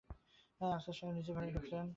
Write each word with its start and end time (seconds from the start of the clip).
আফসার 0.61 0.95
সাহেব 0.97 1.13
নিজের 1.17 1.33
ঘরে 1.35 1.49
ঢুকলেন। 1.55 1.85